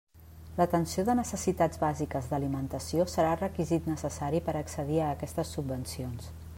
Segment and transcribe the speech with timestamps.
[0.59, 6.33] L'atenció de necessitats bàsiques d'alimentació serà requisit necessari per accedir a aquestes subvencions.